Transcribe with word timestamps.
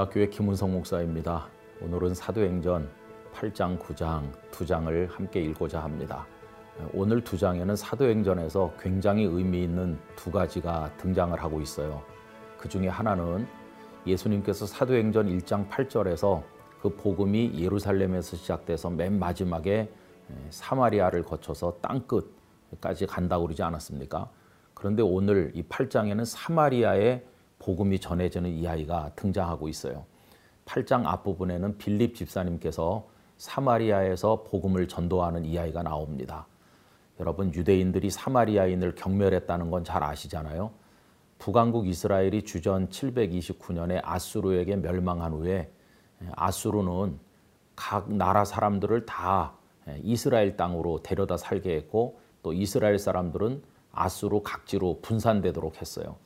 영락교회 0.00 0.28
김은성 0.28 0.72
목사입니다. 0.72 1.46
오늘은 1.82 2.14
사도행전 2.14 2.88
8장, 3.34 3.78
9장 3.78 4.30
두 4.50 4.64
장을 4.64 5.06
함께 5.08 5.42
읽고자 5.42 5.82
합니다. 5.82 6.26
오늘 6.94 7.22
두 7.22 7.36
장에는 7.36 7.76
사도행전에서 7.76 8.72
굉장히 8.80 9.24
의미 9.24 9.62
있는 9.64 9.98
두 10.16 10.30
가지가 10.30 10.96
등장을 10.96 11.38
하고 11.42 11.60
있어요. 11.60 12.02
그 12.56 12.68
중에 12.68 12.88
하나는 12.88 13.46
예수님께서 14.06 14.66
사도행전 14.66 15.26
1장 15.38 15.68
8절에서 15.68 16.42
그 16.80 16.88
복음이 16.96 17.60
예루살렘에서 17.60 18.36
시작돼서 18.36 18.88
맨 18.88 19.18
마지막에 19.18 19.92
사마리아를 20.48 21.24
거쳐서 21.24 21.76
땅 21.82 22.00
끝까지 22.06 23.06
간다고 23.06 23.44
그러지 23.44 23.62
않았습니까? 23.62 24.30
그런데 24.72 25.02
오늘 25.02 25.52
이 25.54 25.62
8장에는 25.64 26.24
사마리아의 26.24 27.26
복음이 27.60 28.00
전해지는 28.00 28.50
이야기가 28.50 29.12
등장하고 29.14 29.68
있어요. 29.68 30.04
8장 30.64 31.06
앞부분에는 31.06 31.78
빌립 31.78 32.16
집사님께서 32.16 33.06
사마리아에서 33.38 34.42
복음을 34.44 34.88
전도하는 34.88 35.44
이야기가 35.44 35.82
나옵니다. 35.82 36.46
여러분 37.20 37.54
유대인들이 37.54 38.10
사마리아인을 38.10 38.94
경멸했다는 38.94 39.70
건 39.70 39.84
잘 39.84 40.02
아시잖아요. 40.02 40.70
북왕국 41.38 41.86
이스라엘이 41.86 42.42
주전 42.44 42.88
729년에 42.88 44.00
아수르에게 44.04 44.76
멸망한 44.76 45.32
후에 45.32 45.70
아수르는 46.32 47.18
각 47.76 48.12
나라 48.12 48.44
사람들을 48.44 49.06
다 49.06 49.54
이스라엘 50.02 50.56
땅으로 50.56 51.02
데려다 51.02 51.36
살게 51.38 51.74
했고 51.76 52.20
또 52.42 52.52
이스라엘 52.52 52.98
사람들은 52.98 53.62
아수르 53.92 54.42
각지로 54.42 55.00
분산되도록 55.00 55.80
했어요. 55.80 56.16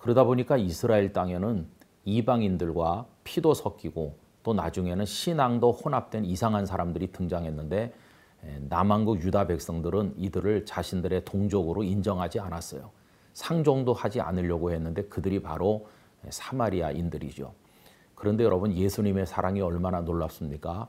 그러다 0.00 0.24
보니까 0.24 0.56
이스라엘 0.56 1.12
땅에는 1.12 1.66
이방인들과 2.04 3.06
피도 3.24 3.54
섞이고 3.54 4.16
또 4.42 4.54
나중에는 4.54 5.04
신앙도 5.04 5.72
혼합된 5.72 6.24
이상한 6.24 6.64
사람들이 6.64 7.12
등장했는데 7.12 7.92
남한국 8.68 9.22
유다 9.22 9.46
백성들은 9.46 10.14
이들을 10.16 10.64
자신들의 10.64 11.24
동족으로 11.26 11.82
인정하지 11.82 12.40
않았어요. 12.40 12.90
상종도 13.34 13.92
하지 13.92 14.20
않으려고 14.20 14.72
했는데 14.72 15.02
그들이 15.04 15.42
바로 15.42 15.86
사마리아인들이죠. 16.28 17.52
그런데 18.14 18.44
여러분 18.44 18.72
예수님의 18.72 19.26
사랑이 19.26 19.60
얼마나 19.60 20.00
놀랍습니까? 20.00 20.88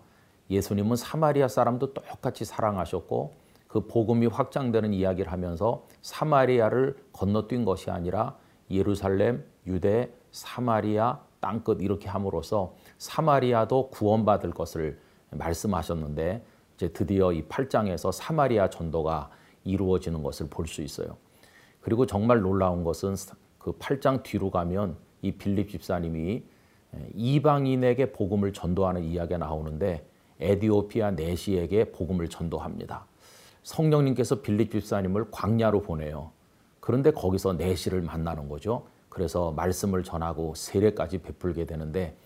예수님은 0.49 0.95
사마리아 0.95 1.47
사람도 1.47 1.93
똑같이 1.93 2.45
사랑하셨고 2.45 3.33
그 3.67 3.87
복음이 3.87 4.27
확장되는 4.27 4.93
이야기를 4.93 5.31
하면서 5.31 5.85
사마리아를 6.01 6.97
건너뛴 7.13 7.63
것이 7.63 7.89
아니라 7.89 8.37
예루살렘, 8.71 9.43
유대, 9.67 10.11
사마리아, 10.31 11.19
땅끝 11.39 11.81
이렇게 11.81 12.07
함으로써 12.07 12.75
사마리아도 12.97 13.89
구원받을 13.89 14.51
것을 14.51 14.99
말씀하셨는데 15.31 16.43
이제 16.75 16.87
드디어 16.89 17.31
이 17.31 17.43
8장에서 17.43 18.11
사마리아 18.11 18.69
전도가 18.69 19.29
이루어지는 19.63 20.23
것을 20.23 20.47
볼 20.49 20.67
수 20.67 20.81
있어요. 20.81 21.17
그리고 21.81 22.05
정말 22.05 22.41
놀라운 22.41 22.83
것은 22.83 23.15
그 23.57 23.71
8장 23.73 24.23
뒤로 24.23 24.51
가면 24.51 24.97
이 25.21 25.31
빌립 25.31 25.69
집사님이 25.69 26.43
이방인에게 27.15 28.11
복음을 28.11 28.53
전도하는 28.53 29.03
이야기가 29.03 29.37
나오는데 29.37 30.05
에디오피아 30.39 31.11
내시에게 31.11 31.91
복음을 31.91 32.27
전도합니다. 32.27 33.05
성령님께서 33.63 34.41
빌립 34.41 34.71
집사님을 34.71 35.31
광야로 35.31 35.81
보내요. 35.81 36.31
그런데 36.81 37.11
거기서 37.11 37.53
내시를 37.53 38.01
만나는 38.01 38.49
거죠. 38.49 38.87
그래서 39.07 39.51
말씀을 39.51 40.03
전하고 40.03 40.55
세례까지 40.55 41.19
베풀게 41.19 41.65
되는데 41.65 42.17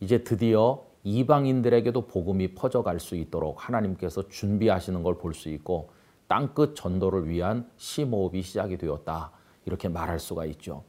이제 0.00 0.24
드디어 0.24 0.84
이방인들에게도 1.04 2.06
복음이 2.08 2.54
퍼져갈 2.54 2.98
수 3.00 3.14
있도록 3.16 3.68
하나님께서 3.68 4.28
준비하시는 4.28 5.02
걸 5.04 5.14
볼 5.18 5.34
수 5.34 5.48
있고 5.50 5.90
땅끝 6.26 6.74
전도를 6.76 7.28
위한 7.28 7.70
심호흡이 7.76 8.42
시작이 8.42 8.76
되었다. 8.78 9.30
이렇게 9.64 9.88
말할 9.88 10.18
수가 10.18 10.44
있죠. 10.46 10.84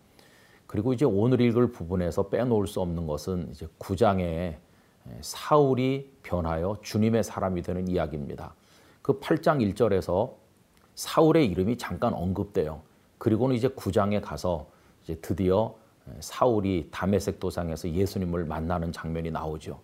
그리고 0.67 0.93
이제 0.93 1.05
오늘 1.05 1.41
읽을 1.41 1.71
부분에서 1.71 2.29
빼놓을 2.29 2.67
수 2.67 2.81
없는 2.81 3.07
것은 3.07 3.49
이제 3.51 3.67
9장에 3.79 4.57
사울이 5.21 6.11
변하여 6.23 6.77
주님의 6.81 7.23
사람이 7.23 7.61
되는 7.63 7.87
이야기입니다. 7.87 8.53
그 9.01 9.19
8장 9.19 9.73
1절에서 9.73 10.33
사울의 10.95 11.47
이름이 11.47 11.77
잠깐 11.77 12.13
언급돼요. 12.13 12.81
그리고는 13.19 13.55
이제 13.55 13.67
9장에 13.67 14.21
가서 14.21 14.67
이제 15.03 15.15
드디어 15.21 15.75
사울이 16.19 16.87
담에색 16.89 17.39
도상에서 17.39 17.91
예수님을 17.91 18.45
만나는 18.45 18.91
장면이 18.91 19.29
나오죠. 19.29 19.79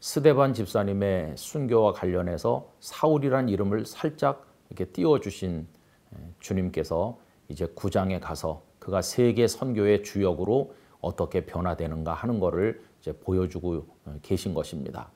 스데반 0.00 0.52
집사님의 0.52 1.34
순교와 1.38 1.94
관련해서 1.94 2.68
사울이란 2.80 3.48
이름을 3.48 3.86
살짝 3.86 4.46
이렇게 4.68 4.84
띄워주신 4.84 5.66
주님께서 6.40 7.18
이제 7.48 7.66
9장에 7.66 8.20
가서 8.20 8.62
그가 8.78 9.00
세계 9.00 9.46
선교의 9.46 10.02
주역으로 10.02 10.74
어떻게 11.00 11.46
변화되는가 11.46 12.12
하는 12.12 12.38
것을 12.38 12.82
이제 13.00 13.12
보여주고 13.12 13.86
계신 14.20 14.52
것입니다. 14.52 15.10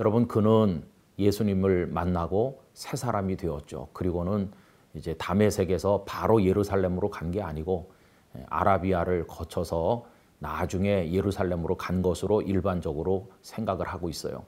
여러분 0.00 0.28
그는 0.28 0.84
예수님을 1.18 1.86
만나고 1.86 2.62
새 2.74 2.96
사람이 2.96 3.36
되었죠. 3.36 3.88
그리고는 3.92 4.50
이제 4.94 5.14
담에색에서 5.14 6.04
바로 6.06 6.42
예루살렘으로 6.44 7.10
간 7.10 7.30
게 7.30 7.42
아니고 7.42 7.90
아라비아를 8.48 9.26
거쳐서 9.26 10.06
나중에 10.38 11.12
예루살렘으로 11.12 11.76
간 11.76 12.02
것으로 12.02 12.42
일반적으로 12.42 13.30
생각을 13.42 13.86
하고 13.86 14.08
있어요. 14.08 14.44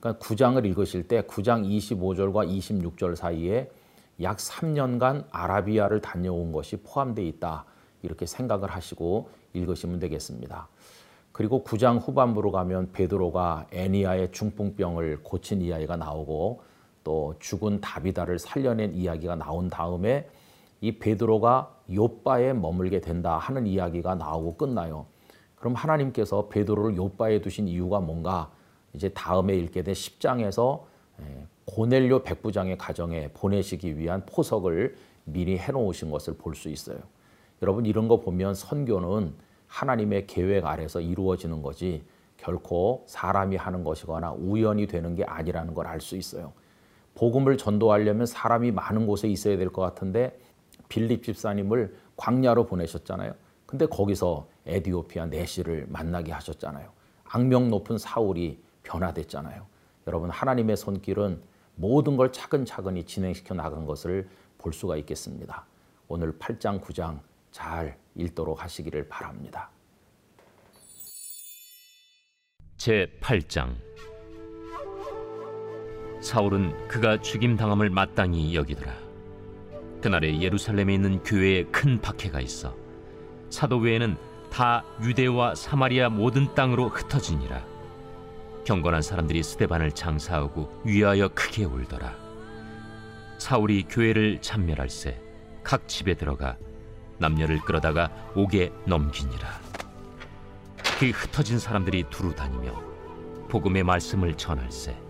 그러니까 0.00 0.24
9장을 0.24 0.64
읽으실 0.64 1.06
때 1.08 1.22
9장 1.22 1.66
25절과 1.66 2.48
26절 2.48 3.14
사이에 3.16 3.70
약 4.22 4.38
3년간 4.38 5.26
아라비아를 5.30 6.00
다녀온 6.00 6.52
것이 6.52 6.76
포함되어 6.76 7.24
있다. 7.24 7.64
이렇게 8.02 8.26
생각을 8.26 8.70
하시고 8.70 9.28
읽으시면 9.54 9.98
되겠습니다. 9.98 10.68
그리고 11.32 11.64
9장 11.64 12.00
후반부로 12.00 12.52
가면 12.52 12.92
베드로가 12.92 13.66
애니아의 13.72 14.30
중풍병을 14.32 15.22
고친 15.24 15.60
이야기가 15.62 15.96
나오고 15.96 16.62
또 17.04 17.34
죽은 17.38 17.80
다비다를 17.80 18.38
살려낸 18.38 18.94
이야기가 18.94 19.36
나온 19.36 19.68
다음에 19.68 20.28
이 20.80 20.98
베드로가 20.98 21.70
요바에 21.92 22.54
머물게 22.54 23.00
된다 23.00 23.38
하는 23.38 23.66
이야기가 23.66 24.16
나오고 24.16 24.56
끝나요. 24.56 25.06
그럼 25.56 25.74
하나님께서 25.74 26.48
베드로를 26.48 26.96
요바에 26.96 27.40
두신 27.40 27.68
이유가 27.68 28.00
뭔가 28.00 28.50
이제 28.92 29.08
다음에 29.10 29.54
읽게 29.56 29.82
된 29.82 29.94
10장에서 29.94 30.82
고넬료 31.66 32.22
백부장의 32.22 32.76
가정에 32.78 33.28
보내시기 33.32 33.96
위한 33.98 34.26
포석을 34.26 34.96
미리 35.24 35.56
해놓으신 35.56 36.10
것을 36.10 36.34
볼 36.36 36.54
수 36.54 36.68
있어요. 36.68 36.98
여러분 37.62 37.86
이런 37.86 38.08
거 38.08 38.20
보면 38.20 38.54
선교는 38.54 39.34
하나님의 39.68 40.26
계획 40.26 40.66
아래서 40.66 41.00
이루어지는 41.00 41.62
거지 41.62 42.04
결코 42.36 43.04
사람이 43.06 43.56
하는 43.56 43.84
것이거나 43.84 44.32
우연이 44.32 44.86
되는 44.86 45.14
게 45.14 45.24
아니라는 45.24 45.72
걸 45.72 45.86
알 45.86 46.00
수 46.00 46.16
있어요. 46.16 46.52
복음을 47.14 47.56
전도하려면 47.56 48.26
사람이 48.26 48.72
많은 48.72 49.06
곳에 49.06 49.28
있어야 49.28 49.56
될 49.56 49.70
것 49.70 49.82
같은데 49.82 50.38
빌립 50.88 51.22
집사님을 51.24 51.96
광야로 52.16 52.66
보내셨잖아요. 52.66 53.34
근데 53.66 53.86
거기서 53.86 54.48
에디오피아 54.66 55.26
내시를 55.26 55.86
만나게 55.88 56.32
하셨잖아요. 56.32 56.90
악명 57.24 57.70
높은 57.70 57.98
사울이 57.98 58.62
변화됐잖아요. 58.82 59.66
여러분 60.06 60.30
하나님의 60.30 60.76
손길은 60.76 61.40
모든 61.76 62.16
걸 62.16 62.32
차근차근히 62.32 63.04
진행시켜 63.04 63.54
나간 63.54 63.86
것을 63.86 64.28
볼 64.58 64.72
수가 64.72 64.96
있겠습니다. 64.98 65.66
오늘 66.08 66.38
8장 66.38 66.80
9장 66.80 67.20
잘 67.50 67.96
읽도록 68.14 68.62
하시기를 68.62 69.08
바랍니다. 69.08 69.70
제 72.76 73.10
8장 73.20 73.74
사울은 76.24 76.88
그가 76.88 77.20
죽임 77.20 77.54
당함을 77.54 77.90
마땅히 77.90 78.54
여기더라. 78.54 78.94
그날에 80.00 80.40
예루살렘에 80.40 80.94
있는 80.94 81.22
교회에 81.22 81.64
큰 81.64 82.00
박해가 82.00 82.40
있어 82.40 82.74
사도 83.50 83.76
외에는 83.76 84.16
다 84.50 84.84
유대와 85.02 85.54
사마리아 85.54 86.08
모든 86.08 86.52
땅으로 86.54 86.88
흩어지니라. 86.88 87.62
경건한 88.64 89.02
사람들이 89.02 89.42
스테반을 89.42 89.92
장사하고 89.92 90.80
위하여 90.84 91.28
크게 91.28 91.64
울더라. 91.64 92.16
사울이 93.36 93.84
교회를 93.90 94.40
참멸할세 94.40 95.20
각 95.62 95.86
집에 95.86 96.14
들어가 96.14 96.56
남녀를 97.18 97.58
끌어다가 97.60 98.10
옥에 98.34 98.72
넘기니라. 98.86 99.60
그 100.98 101.10
흩어진 101.10 101.58
사람들이 101.58 102.04
두루 102.08 102.34
다니며 102.34 102.82
복음의 103.50 103.82
말씀을 103.82 104.34
전할세 104.36 105.03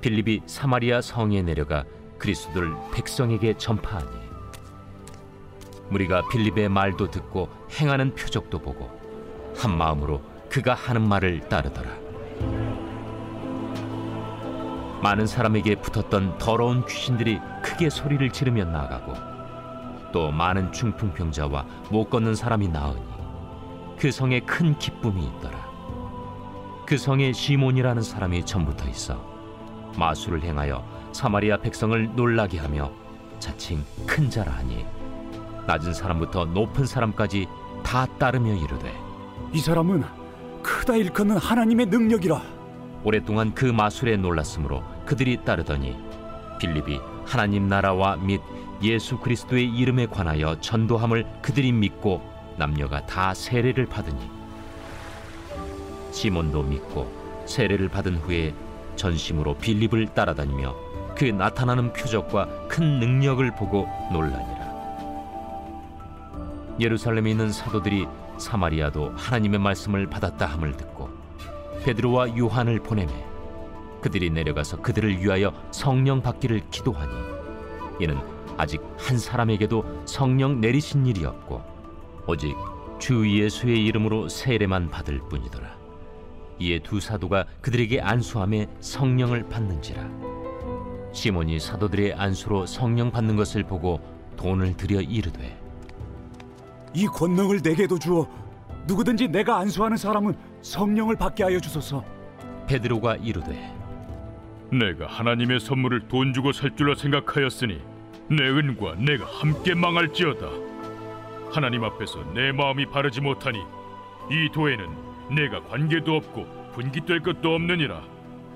빌립이 0.00 0.42
사마리아 0.46 1.00
성에 1.00 1.42
내려가 1.42 1.84
그리스도를 2.18 2.72
백성에게 2.92 3.56
전파하니 3.58 4.26
무리가 5.90 6.28
빌립의 6.28 6.68
말도 6.68 7.10
듣고 7.10 7.48
행하는 7.78 8.14
표적도 8.14 8.58
보고 8.58 8.90
한 9.56 9.76
마음으로 9.76 10.22
그가 10.48 10.74
하는 10.74 11.06
말을 11.06 11.40
따르더라. 11.48 11.90
많은 15.02 15.26
사람에게 15.26 15.76
붙었던 15.76 16.38
더러운 16.38 16.84
귀신들이 16.86 17.38
크게 17.62 17.90
소리를 17.90 18.28
지르며 18.30 18.64
나가고 18.64 19.12
또 20.12 20.30
많은 20.30 20.72
중풍병자와 20.72 21.66
못 21.90 22.08
걷는 22.08 22.34
사람이 22.34 22.68
나으니 22.68 23.02
그 23.98 24.10
성에 24.10 24.40
큰 24.40 24.76
기쁨이 24.78 25.24
있더라. 25.26 25.66
그 26.86 26.96
성에 26.96 27.32
시몬이라는 27.32 28.02
사람이 28.02 28.44
전부터 28.46 28.88
있어 28.88 29.35
마술을 29.98 30.42
행하여 30.42 30.84
사마리아 31.12 31.56
백성을 31.58 32.14
놀라게 32.14 32.58
하며 32.58 32.90
자칭 33.38 33.84
큰 34.06 34.30
자라 34.30 34.52
하니 34.52 34.84
낮은 35.66 35.94
사람부터 35.94 36.46
높은 36.46 36.86
사람까지 36.86 37.46
다 37.82 38.06
따르며 38.18 38.54
이르되 38.54 38.92
이 39.52 39.58
사람은 39.58 40.04
크다 40.62 40.96
일컫는 40.96 41.36
하나님의 41.36 41.86
능력이라. 41.86 42.42
오랫동안 43.04 43.54
그 43.54 43.66
마술에 43.66 44.16
놀랐으므로 44.16 44.82
그들이 45.04 45.44
따르더니 45.44 45.96
빌립이 46.58 47.00
하나님 47.24 47.68
나라와 47.68 48.16
및 48.16 48.40
예수 48.82 49.18
그리스도의 49.18 49.68
이름에 49.68 50.06
관하여 50.06 50.60
전도함을 50.60 51.24
그들이 51.42 51.72
믿고 51.72 52.20
남녀가 52.56 53.04
다 53.06 53.32
세례를 53.32 53.86
받으니 53.86 54.18
시몬도 56.10 56.62
믿고 56.62 57.44
세례를 57.46 57.88
받은 57.88 58.16
후에 58.16 58.54
전심으로 58.96 59.56
빌립을 59.58 60.06
따라다니며 60.14 60.74
그 61.16 61.24
나타나는 61.24 61.92
표적과 61.92 62.68
큰 62.68 62.98
능력을 62.98 63.54
보고 63.54 63.88
놀라니라. 64.12 64.66
예루살렘에 66.78 67.30
있는 67.30 67.52
사도들이 67.52 68.06
사마리아도 68.38 69.12
하나님의 69.16 69.58
말씀을 69.60 70.06
받았다 70.08 70.44
함을 70.44 70.76
듣고 70.76 71.08
베드로와 71.84 72.36
요한을 72.36 72.80
보내매 72.80 73.12
그들이 74.02 74.30
내려가서 74.30 74.82
그들을 74.82 75.22
위하여 75.22 75.52
성령 75.70 76.20
받기를 76.20 76.62
기도하니 76.70 77.12
이는 78.00 78.18
아직 78.58 78.82
한 78.98 79.18
사람에게도 79.18 80.04
성령 80.04 80.60
내리신 80.60 81.06
일이 81.06 81.24
없고 81.24 81.62
오직 82.26 82.54
주 82.98 83.28
예수의 83.28 83.84
이름으로 83.86 84.28
세례만 84.28 84.90
받을 84.90 85.18
뿐이더라 85.28 85.75
이에 86.58 86.78
두 86.78 87.00
사도가 87.00 87.44
그들에게 87.60 88.00
안수함에 88.00 88.66
성령을 88.80 89.48
받는지라 89.48 90.08
시몬이 91.12 91.58
사도들의 91.58 92.14
안수로 92.14 92.66
성령 92.66 93.10
받는 93.10 93.36
것을 93.36 93.64
보고 93.64 94.00
돈을 94.36 94.76
들여 94.76 95.00
이르되 95.00 95.58
이 96.94 97.06
권능을 97.06 97.60
내게도 97.62 97.98
주어 97.98 98.26
누구든지 98.86 99.28
내가 99.28 99.58
안수하는 99.58 99.96
사람은 99.96 100.34
성령을 100.62 101.16
받게 101.16 101.44
하여 101.44 101.60
주소서 101.60 102.04
베드로가 102.66 103.16
이르되 103.16 103.74
내가 104.70 105.06
하나님의 105.06 105.60
선물을 105.60 106.08
돈 106.08 106.32
주고 106.32 106.52
살 106.52 106.74
줄로 106.76 106.94
생각하였으니 106.94 107.80
내 108.28 108.48
은과 108.48 108.96
내가 108.96 109.24
함께 109.24 109.74
망할지어다. 109.74 110.46
하나님 111.52 111.84
앞에서 111.84 112.24
내 112.34 112.50
마음이 112.50 112.86
바르지 112.86 113.20
못하니 113.20 113.60
이 114.30 114.50
도에는 114.52 115.05
내가 115.34 115.62
관계도 115.64 116.14
없고 116.16 116.72
분깃될 116.74 117.20
것도 117.20 117.54
없느니라. 117.54 118.02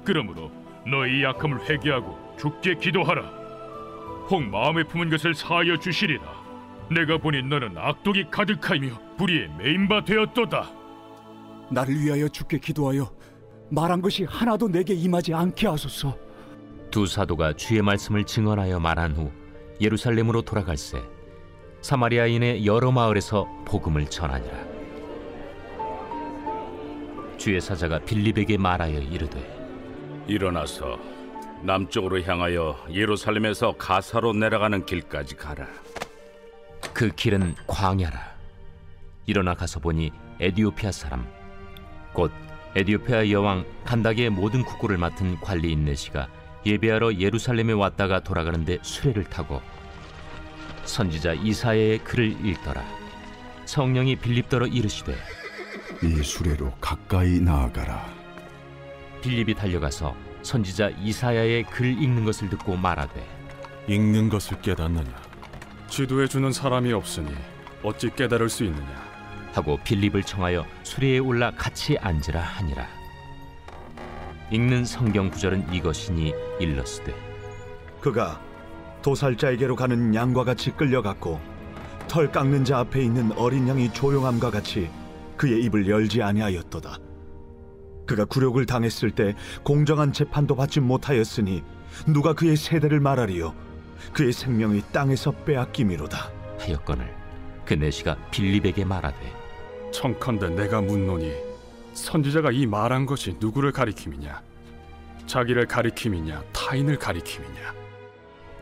그러므로 0.05 0.51
너희 0.87 1.23
약함을 1.23 1.69
회개하고 1.69 2.37
죽게 2.39 2.77
기도하라. 2.77 3.23
혹 4.31 4.43
마음에 4.43 4.83
품은 4.85 5.11
것을 5.11 5.35
사하여 5.35 5.79
주시리라. 5.79 6.23
내가 6.91 7.19
보니 7.19 7.43
너는 7.43 7.77
악독이 7.77 8.31
가득하이며 8.31 9.17
불의에 9.17 9.49
메인바 9.59 10.05
되었도다. 10.05 10.81
나를 11.71 11.99
위하여 12.01 12.29
주께 12.29 12.59
기도하여 12.59 13.11
말한 13.71 14.03
것이 14.03 14.25
하나도 14.25 14.69
내게 14.69 14.93
임하지 14.95 15.33
않게 15.33 15.69
하소서 15.69 16.17
두 16.91 17.07
사도가 17.07 17.53
주의 17.55 17.81
말씀을 17.81 18.25
증언하여 18.25 18.81
말한 18.81 19.13
후 19.13 19.31
예루살렘으로 19.81 20.43
돌아갈새 20.43 21.01
사마리아인의 21.81 22.67
여러 22.67 22.91
마을에서 22.91 23.47
복음을 23.65 24.07
전하니라 24.07 24.70
주의 27.41 27.59
사자가 27.59 28.01
빌립에게 28.01 28.59
말하여 28.59 29.01
이르되 29.01 29.41
일어나서 30.27 31.01
남쪽으로 31.63 32.21
향하여 32.21 32.77
예루살렘에서 32.91 33.73
가사로 33.79 34.35
내려가는 34.35 34.85
길까지 34.85 35.37
가라. 35.37 35.67
그 36.93 37.09
길은 37.09 37.55
광야라 37.67 38.37
일어나 39.25 39.55
가서 39.55 39.81
보니 39.81 40.13
에디오피아 40.39 40.93
사람 40.93 41.27
곧 42.13 42.31
에디오피아 42.77 43.31
여왕 43.31 43.65
간닥의 43.87 44.29
모든 44.29 44.63
국고를 44.63 44.99
맡은 44.99 45.41
관리인 45.41 45.87
네시가 45.87 46.29
예배하러 46.67 47.15
예루살렘에 47.15 47.73
왔다가 47.73 48.21
돌아가는데 48.21 48.81
수레를 48.83 49.25
타고 49.25 49.63
선지자 50.85 51.33
이사야의 51.33 52.01
글을 52.01 52.45
읽더라 52.47 52.85
성령이 53.65 54.17
빌립더러 54.17 54.67
이르시되 54.67 55.40
이 56.03 56.23
수레로 56.23 56.73
가까이 56.81 57.41
나아가라. 57.41 58.07
빌립이 59.23 59.55
달려가서 59.55 60.15
선지자 60.43 60.91
이사야의 60.91 61.65
글 61.65 62.01
읽는 62.03 62.25
것을 62.25 62.49
듣고 62.49 62.77
말하되 62.77 63.27
읽는 63.87 64.31
것을 64.31 64.61
깨닫느냐 64.63 65.11
지도해 65.89 66.27
주는 66.29 66.53
사람이 66.53 66.93
없으니 66.93 67.31
어찌 67.83 68.09
깨달을 68.15 68.49
수 68.49 68.65
있느냐 68.65 69.11
하고 69.53 69.79
빌립을 69.85 70.23
청하여 70.23 70.65
수레에 70.85 71.19
올라 71.19 71.51
같이 71.51 71.99
앉으라 71.99 72.41
하니라. 72.41 72.87
읽는 74.53 74.85
성경 74.85 75.31
구절은 75.31 75.73
이것이니 75.73 76.33
일러스되 76.61 77.15
그가 78.01 78.41
도살자에게로 79.03 79.77
가는 79.77 80.15
양과 80.15 80.45
같이 80.45 80.71
끌려갔고 80.71 81.41
털 82.09 82.31
깎는 82.33 82.65
자 82.65 82.79
앞에 82.81 83.03
있는 83.03 83.33
어린 83.33 83.69
양이 83.69 83.93
조용함과 83.93 84.51
같이 84.51 84.91
그의 85.41 85.65
입을 85.65 85.89
열지 85.89 86.23
아니하였도다. 86.23 86.99
그가 88.07 88.27
굴욕을 88.27 88.67
당했을 88.67 89.11
때 89.11 89.35
공정한 89.65 90.13
재판도 90.13 90.55
받지 90.55 90.81
못하였으니 90.81 91.65
누가 92.07 92.35
그의 92.35 92.57
세대를 92.57 93.01
말하리요 93.01 93.55
그의 94.13 94.35
생명이 94.35 94.83
땅에서 94.93 95.31
빼앗김이로다. 95.31 96.31
하였거늘 96.59 97.17
그 97.65 97.73
내시가 97.73 98.17
빌립에게 98.31 98.85
말하되 98.85 99.17
청컨대 99.95 100.51
내가 100.51 100.83
묻노니 100.83 101.33
선지자가 101.95 102.51
이 102.51 102.67
말한 102.67 103.07
것이 103.07 103.39
누구를 103.41 103.73
가리킴이냐 103.73 104.43
자기를 105.25 105.67
가리킴이냐 105.69 106.43
타인을 106.53 106.99
가리킴이냐 106.99 107.75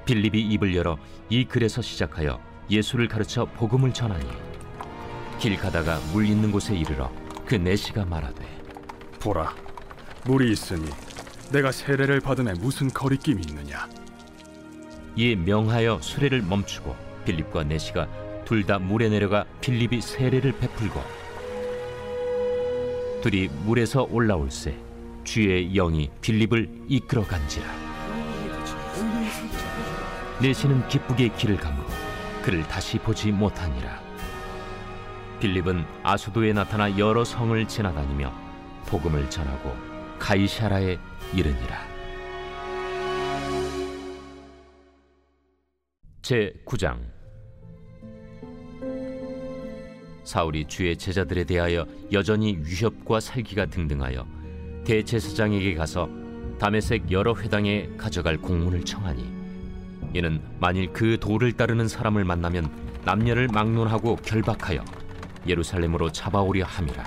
빌립이 0.04 0.42
입을 0.42 0.76
열어 0.76 0.97
이 1.28 1.44
글에서 1.44 1.82
시작하여 1.82 2.40
예수를 2.70 3.08
가르쳐 3.08 3.47
복음을 3.47 3.92
전하니 3.92 4.25
길 5.38 5.57
가다가 5.57 5.99
물 6.12 6.26
있는 6.26 6.50
곳에 6.50 6.75
이르러 6.75 7.11
그 7.47 7.54
내시가 7.54 8.04
말하되 8.04 8.45
보라 9.21 9.54
물이 10.25 10.50
있으니 10.52 10.88
내가 11.52 11.73
세례를 11.73 12.21
받음에 12.21 12.52
무슨 12.54 12.88
거리낌이 12.90 13.42
있느냐? 13.49 13.88
이에 15.16 15.35
명하여 15.35 16.00
수레를 16.02 16.42
멈추고 16.42 16.95
빌립과 17.25 17.64
내시가 17.64 18.09
둘 18.45 18.64
다 18.64 18.78
물에 18.78 19.09
내려가 19.09 19.45
빌립이 19.61 20.00
세례를 20.00 20.52
베풀고 20.59 21.02
둘이 23.23 23.49
물에서 23.64 24.07
올라올새 24.11 24.75
주의 25.25 25.73
영이 25.75 26.11
빌립을 26.23 26.68
이끌어 26.88 27.25
간지라. 27.26 27.66
내시는 30.40 30.87
기쁘게 30.88 31.28
길을 31.37 31.57
가므로 31.59 31.87
그를 32.42 32.62
다시 32.68 32.99
보지 32.99 33.33
못하니라 33.33 34.00
빌립은 35.40 35.85
아수도에 36.02 36.52
나타나 36.52 36.97
여러 36.99 37.25
성을 37.25 37.66
지나다니며 37.66 38.33
복음을 38.87 39.28
전하고 39.30 39.73
가이샤라에 40.18 40.99
이르니라. 41.35 41.88
제 46.23 46.52
9장. 46.66 46.99
사울이 50.25 50.66
주의 50.66 50.95
제자들에 50.95 51.45
대하여 51.45 51.87
여전히 52.12 52.59
위협과 52.61 53.21
살기가 53.21 53.66
등등하여 53.66 54.26
대제사장에게 54.85 55.75
가서 55.75 56.09
다메섹 56.59 57.11
여러 57.11 57.35
회당에 57.35 57.88
가져갈 57.97 58.37
공문을 58.37 58.85
청하니 58.85 59.23
이는 60.14 60.42
만일 60.59 60.92
그 60.92 61.18
도를 61.18 61.52
따르는 61.52 61.88
사람을 61.88 62.25
만나면 62.25 62.71
남녀를 63.04 63.49
막론하고 63.49 64.16
결박하여 64.16 64.85
예루살렘으로 65.47 66.11
잡아오려 66.11 66.64
함이라 66.64 67.04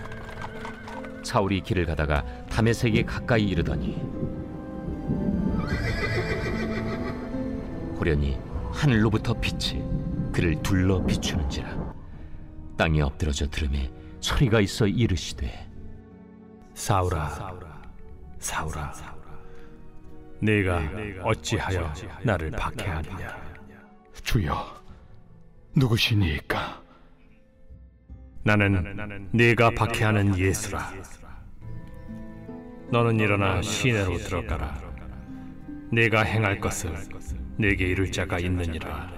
사울이 1.24 1.62
길을 1.62 1.86
가다가 1.86 2.24
다메섹에 2.50 3.04
가까이 3.04 3.48
이르더니 3.48 3.96
호련히 8.00 8.40
하늘로부터 8.72 9.34
빛이 9.40 9.84
그를 10.32 10.62
둘러 10.64 11.04
비추는지라 11.06 11.94
땅에 12.78 13.02
엎드러져 13.02 13.48
들음에 13.48 13.92
소리가 14.22 14.60
있어 14.62 14.88
이르시되 14.88 15.70
사울아, 16.74 17.30
사울아, 18.40 18.94
네가 20.40 20.82
어찌하여 21.24 21.94
나를 22.24 22.50
박해하느냐? 22.52 23.38
주여, 24.24 24.82
누구시니까? 25.76 26.82
나는 28.44 29.30
네가 29.32 29.72
박해하는 29.72 30.38
예수라. 30.38 30.92
너는 32.90 33.20
일어나 33.20 33.62
시내로 33.62 34.18
들어가라. 34.18 34.82
네가 35.92 36.24
행할 36.24 36.60
것을 36.60 36.96
네게 37.58 37.86
이룰 37.86 38.12
자가 38.12 38.40
있느니라. 38.40 39.12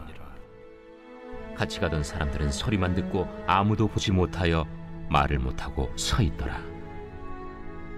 같이 1.55 1.79
가던 1.79 2.03
사람들은 2.03 2.51
소리만 2.51 2.95
듣고 2.95 3.27
아무도 3.47 3.87
보지 3.87 4.11
못하여 4.11 4.67
말을 5.09 5.39
못하고 5.39 5.89
서 5.95 6.21
있더라. 6.21 6.61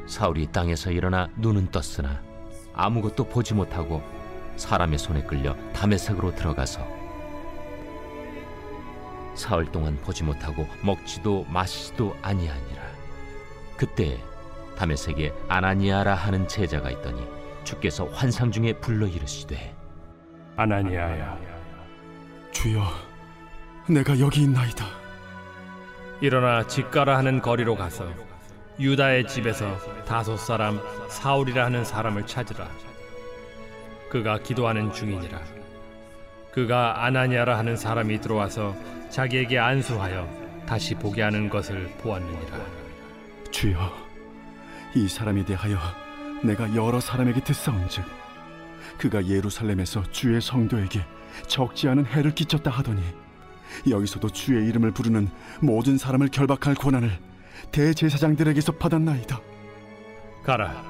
사울이 0.05 0.47
땅에서 0.51 0.91
일어나 0.91 1.27
눈은 1.37 1.71
떴으나 1.71 2.21
아무것도 2.73 3.29
보지 3.29 3.55
못하고 3.55 4.03
사람의 4.57 4.99
손에 4.99 5.23
끌려 5.23 5.55
담에색으로 5.73 6.35
들어가서 6.35 6.94
사흘 9.35 9.65
동안 9.71 9.97
보지 10.01 10.23
못하고 10.23 10.67
먹지도 10.81 11.45
마시지도 11.49 12.15
아니하니라. 12.21 12.81
그때 13.77 14.17
담에색에 14.77 15.33
아나니아라 15.47 16.15
하는 16.15 16.47
제자가 16.47 16.91
있더니 16.91 17.25
주께서 17.63 18.05
환상 18.05 18.51
중에 18.51 18.73
불러 18.73 19.07
이르시되 19.07 19.75
아나니아야, 20.55 21.37
주여, 22.51 22.81
내가 23.89 24.17
여기 24.19 24.43
있나이다. 24.43 24.85
일어나 26.21 26.65
집가라 26.65 27.17
하는 27.17 27.41
거리로 27.41 27.75
가서 27.75 28.07
유다의 28.79 29.27
집에서 29.27 29.77
다섯 30.05 30.37
사람 30.37 30.79
사울이라 31.09 31.65
하는 31.65 31.83
사람을 31.83 32.25
찾으라. 32.25 32.67
그가 34.09 34.39
기도하는 34.39 34.93
중이니라. 34.93 35.39
그가 36.53 37.03
아나니아라 37.03 37.57
하는 37.57 37.75
사람이 37.75 38.21
들어와서 38.21 38.73
자기에게 39.15 39.57
안수하여 39.57 40.27
다시 40.67 40.93
보게 40.93 41.21
하는 41.21 41.49
것을 41.49 41.87
보았느니라. 41.99 42.59
주여, 43.49 43.79
이 44.93 45.07
사람에 45.07 45.45
대하여 45.45 45.77
내가 46.43 46.75
여러 46.75 46.99
사람에게 46.99 47.39
듣사온즉 47.39 48.03
그가 48.97 49.25
예루살렘에서 49.25 50.03
주의 50.11 50.41
성도에게 50.41 51.05
적지 51.47 51.87
않은 51.87 52.05
해를 52.07 52.35
끼쳤다 52.35 52.69
하더니 52.69 53.01
여기서도 53.89 54.27
주의 54.31 54.67
이름을 54.67 54.91
부르는 54.91 55.29
모든 55.61 55.97
사람을 55.97 56.27
결박할 56.27 56.75
권한을 56.75 57.17
대제사장들에게서 57.71 58.73
받았나이다. 58.73 59.39
가라. 60.43 60.83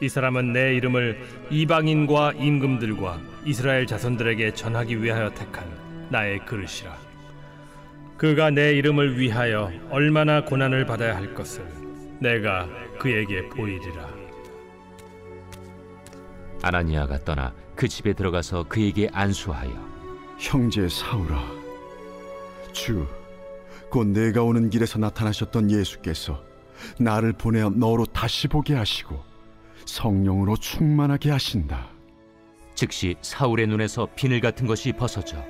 이 0.00 0.08
사람은 0.08 0.54
내 0.54 0.74
이름을 0.76 1.20
이방인과 1.50 2.32
임금들과 2.38 3.20
이스라엘 3.44 3.86
자손들에게 3.86 4.54
전하기 4.54 5.02
위하여 5.02 5.28
택한 5.34 5.85
나의 6.10 6.44
그릇이라. 6.44 6.96
그가 8.16 8.50
내 8.50 8.72
이름을 8.74 9.18
위하여 9.18 9.70
얼마나 9.90 10.44
고난을 10.44 10.86
받아야 10.86 11.16
할 11.16 11.34
것을 11.34 11.66
내가 12.20 12.66
그에게 12.98 13.48
보이리라. 13.48 14.08
아나니아가 16.62 17.18
떠나 17.24 17.54
그 17.74 17.86
집에 17.88 18.14
들어가서 18.14 18.64
그에게 18.64 19.08
안수하여 19.12 19.70
형제 20.38 20.88
사울아, 20.88 21.42
주, 22.72 23.06
곧 23.90 24.08
내가 24.08 24.42
오는 24.42 24.70
길에서 24.70 24.98
나타나셨던 24.98 25.70
예수께서 25.70 26.42
나를 26.98 27.32
보내어 27.32 27.70
너로 27.70 28.06
다시 28.06 28.48
보게 28.48 28.74
하시고 28.74 29.22
성령으로 29.84 30.56
충만하게 30.56 31.30
하신다. 31.30 31.88
즉시 32.74 33.16
사울의 33.22 33.68
눈에서 33.68 34.08
비늘 34.16 34.40
같은 34.40 34.66
것이 34.66 34.92
벗어져 34.92 35.42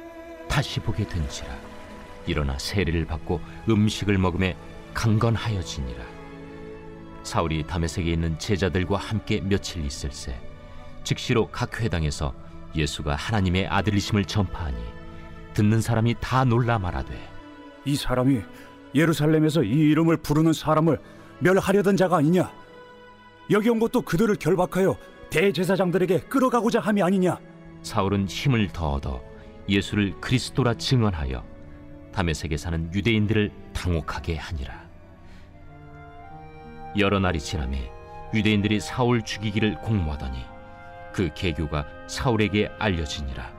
다시 0.49 0.81
보게 0.81 1.07
된지라 1.07 1.49
일어나 2.27 2.59
세례를 2.59 3.07
받고 3.07 3.41
음식을 3.69 4.19
먹음에 4.19 4.57
강건하여지니라 4.95 6.05
사울이 7.23 7.65
다메섹에 7.67 8.13
있는 8.13 8.39
제자들과 8.39 8.97
함께 8.97 9.41
며칠 9.41 9.85
있을새 9.85 10.39
즉시로 11.05 11.49
각 11.51 11.81
회당에서 11.81 12.35
예수가 12.75 13.15
하나님의 13.15 13.67
아들이심을 13.69 14.25
전파하니 14.25 14.77
듣는 15.55 15.81
사람이 15.81 16.17
다 16.21 16.45
놀라 16.45 16.79
말하되 16.79 17.17
이 17.85 17.97
사람이 17.97 18.43
예루살렘에서 18.95 19.63
이 19.63 19.71
이름을 19.71 20.19
부르는 20.19 20.53
사람을 20.53 20.99
멸하려던 21.39 21.97
자가 21.97 22.17
아니냐? 22.17 22.51
여기 23.51 23.69
온 23.69 23.79
것도 23.79 24.03
그들을 24.03 24.35
결박하여 24.37 24.97
대제사장들에게 25.31 26.21
끌어가고자 26.21 26.81
함이 26.81 27.03
아니냐? 27.03 27.39
사울은 27.83 28.27
힘을 28.27 28.69
더 28.73 28.93
얻어 28.93 29.23
예수를 29.69 30.21
그리스도라 30.21 30.75
증언하여 30.75 31.45
다메섹에 32.13 32.57
사는 32.57 32.93
유대인들을 32.95 33.51
당혹하게 33.73 34.37
하니라. 34.37 34.87
여러 36.99 37.19
날이 37.19 37.39
지나매 37.39 37.91
유대인들이 38.33 38.81
사울 38.81 39.23
죽이기를 39.23 39.81
공모하더니 39.83 40.39
그 41.13 41.31
계교가 41.35 41.87
사울에게 42.07 42.71
알려지니라. 42.79 43.55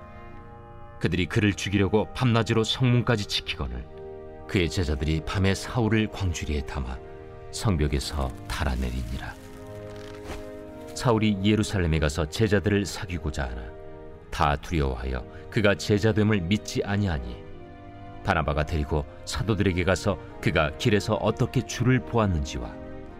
그들이 1.00 1.28
그를 1.28 1.54
죽이려고 1.54 2.12
밤낮으로 2.14 2.64
성문까지 2.64 3.26
지키거늘 3.26 3.86
그의 4.48 4.70
제자들이 4.70 5.22
밤에 5.26 5.54
사울을 5.54 6.08
광주리에 6.08 6.62
담아 6.62 6.98
성벽에서 7.52 8.30
달아내리니라. 8.48 9.36
사울이 10.96 11.38
예루살렘에 11.44 12.00
가서 12.00 12.28
제자들을 12.28 12.86
사귀고자 12.86 13.44
하나 13.44 13.77
다 14.38 14.56
두려워하여 14.56 15.26
그가 15.50 15.74
제자됨을 15.74 16.42
믿지 16.42 16.84
아니하니. 16.84 17.38
바나바가 18.24 18.68
데리고 18.68 19.04
사도들에게 19.26 19.84
가서 19.84 20.20
그가 20.40 20.78
길에서 20.78 21.16
어떻게 21.16 21.66
주를 21.66 22.00
보았는지와 22.02 22.72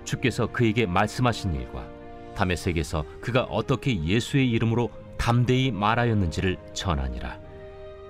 주께서 0.04 0.46
그에게 0.46 0.86
말씀하신 0.86 1.56
일과 1.56 1.88
담에색에서 2.36 3.04
그가 3.20 3.46
어떻게 3.46 4.00
예수의 4.00 4.52
이름으로 4.52 4.92
담대히 5.18 5.72
말하였는지를 5.72 6.56
전하니라. 6.74 7.40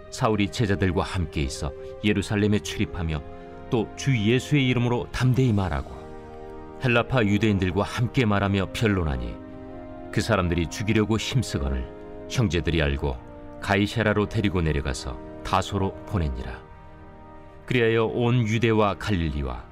사울이 0.10 0.50
제자들과 0.52 1.04
함께 1.04 1.44
있어 1.44 1.72
예루살렘에 2.04 2.60
출입하며 2.60 3.24
또 3.70 3.88
주 3.96 4.18
예수의 4.18 4.68
이름으로 4.68 5.08
담대히 5.14 5.54
말하고 5.54 5.96
헬라파 6.84 7.24
유대인들과 7.24 7.84
함께 7.84 8.26
말하며 8.26 8.74
변론하니 8.74 9.34
그 10.12 10.20
사람들이 10.20 10.68
죽이려고 10.68 11.18
힘쓰거늘 11.18 11.96
형제들이 12.30 12.82
알고 12.82 13.18
가이샤라로 13.62 14.30
데리고 14.30 14.62
내려가서 14.62 15.18
다소로 15.44 15.94
보내니라. 16.06 16.60
그리하여 17.66 18.06
온 18.06 18.48
유대와 18.48 18.96
갈릴리와 18.96 19.64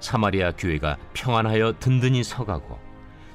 사마리아 0.00 0.52
교회가 0.52 0.96
평안하여 1.12 1.74
든든히 1.78 2.22
서가고 2.24 2.78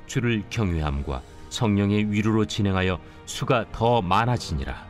주를 0.06 0.44
경외함과 0.50 1.22
성령의 1.50 2.12
위로로 2.12 2.46
진행하여 2.46 3.00
수가 3.26 3.66
더 3.72 4.02
많아지니라. 4.02 4.86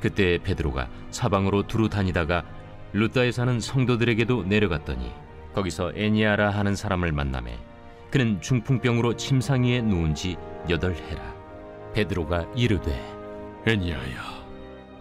그때 0.00 0.38
베드로가 0.38 0.88
사방으로 1.10 1.66
두루 1.66 1.88
다니다가 1.88 2.44
루다에 2.92 3.32
사는 3.32 3.58
성도들에게도 3.58 4.44
내려갔더니 4.44 5.12
거기서 5.54 5.92
애니아라 5.94 6.50
하는 6.50 6.76
사람을 6.76 7.12
만남에 7.12 7.58
그는 8.10 8.40
중풍병으로 8.40 9.16
침상 9.16 9.64
위에 9.64 9.82
누운 9.82 10.14
지 10.14 10.36
여덟 10.68 10.94
해라. 10.94 11.37
베드로가 11.94 12.46
이르되 12.54 12.92
애니아야, 13.66 14.44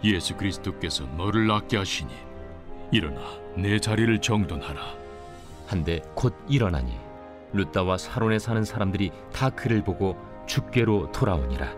예수 0.03 0.35
그리스도께서 0.35 1.05
너를 1.17 1.47
낫게 1.47 1.77
하시니 1.77 2.11
일어나 2.91 3.21
내 3.55 3.79
자리를 3.79 4.19
정돈하라. 4.19 4.81
한데 5.67 6.01
곧 6.15 6.33
일어나니 6.47 6.97
루다와 7.53 7.97
사론에 7.97 8.39
사는 8.39 8.63
사람들이 8.63 9.11
다 9.33 9.49
그를 9.49 9.83
보고 9.83 10.17
죽게로 10.45 11.11
돌아오니라. 11.11 11.73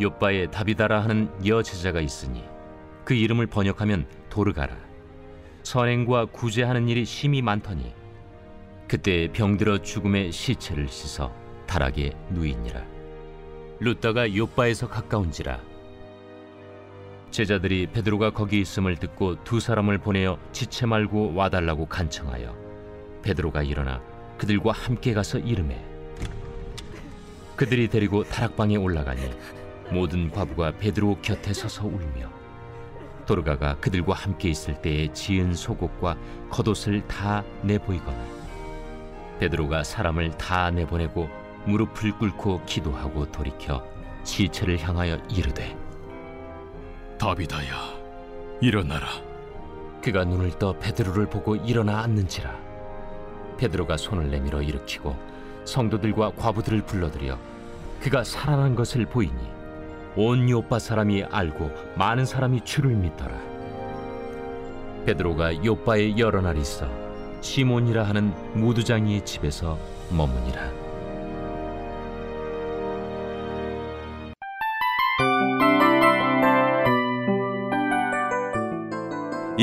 요바에 0.00 0.50
다비다라 0.50 1.00
하는 1.02 1.30
여제자가 1.46 2.00
있으니 2.00 2.44
그 3.04 3.14
이름을 3.14 3.46
번역하면 3.46 4.06
도르가라. 4.28 4.76
선행과 5.62 6.26
구제하는 6.26 6.88
일이 6.88 7.04
심히 7.04 7.42
많더니 7.42 7.94
그때 8.88 9.28
병들어 9.32 9.78
죽음의 9.78 10.32
시체를 10.32 10.88
씻어 10.88 11.32
다락에 11.66 12.12
누이니라. 12.30 12.95
루다가 13.78 14.34
요바에서 14.34 14.88
가까운지라. 14.88 15.60
제자들이 17.30 17.88
베드로가 17.88 18.30
거기 18.30 18.60
있음을 18.60 18.96
듣고 18.96 19.42
두 19.44 19.60
사람을 19.60 19.98
보내어 19.98 20.38
지체 20.52 20.86
말고 20.86 21.34
와달라고 21.34 21.86
간청하여 21.86 22.56
베드로가 23.22 23.62
일어나 23.62 24.00
그들과 24.38 24.72
함께 24.72 25.12
가서 25.12 25.38
이름해. 25.38 25.78
그들이 27.56 27.88
데리고 27.88 28.24
다락방에 28.24 28.76
올라가니 28.76 29.20
모든 29.90 30.30
과부가 30.30 30.72
베드로 30.78 31.18
곁에 31.20 31.52
서서 31.52 31.86
울며 31.86 32.30
도르가가 33.26 33.76
그들과 33.76 34.14
함께 34.14 34.48
있을 34.48 34.80
때에 34.80 35.12
지은 35.12 35.54
속옷과 35.54 36.16
겉옷을 36.50 37.06
다 37.08 37.44
내보이거나 37.62 38.24
베드로가 39.40 39.84
사람을 39.84 40.38
다 40.38 40.70
내보내고 40.70 41.28
무릎을 41.66 42.12
꿇고 42.18 42.62
기도하고 42.64 43.30
돌이켜 43.30 43.84
시체를 44.24 44.78
향하여 44.78 45.16
이르되 45.28 45.76
다비다야, 47.18 47.94
일어나라. 48.60 49.06
그가 50.02 50.24
눈을 50.24 50.58
떠 50.58 50.78
베드로를 50.78 51.26
보고 51.26 51.56
일어나 51.56 52.00
앉는지라. 52.02 52.54
베드로가 53.56 53.96
손을 53.96 54.30
내밀어 54.30 54.60
일으키고 54.62 55.16
성도들과 55.64 56.32
과부들을 56.36 56.82
불러들여 56.82 57.38
그가 58.00 58.22
살아난 58.22 58.74
것을 58.74 59.06
보이니 59.06 59.34
온 60.16 60.48
요빠 60.48 60.78
사람이 60.78 61.24
알고 61.24 61.70
많은 61.96 62.26
사람이 62.26 62.60
주를 62.64 62.94
믿더라. 62.94 63.34
베드로가 65.06 65.64
요빠에 65.64 66.18
여러 66.18 66.40
날 66.40 66.56
있어 66.58 66.86
시몬이라 67.40 68.02
하는 68.02 68.32
무두장이의 68.54 69.24
집에서 69.24 69.78
머무니라 70.10 70.85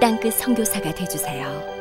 땅끝 0.00 0.34
성교사가 0.34 0.92
되주세요 0.94 1.75